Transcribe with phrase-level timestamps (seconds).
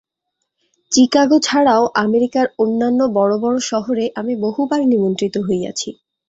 [0.91, 5.89] চিকাগো ছাড়াও আমেরিকার অন্যান্য বড় বড় শহরে আমি বহুবার নিমন্ত্রিত হইয়াছি।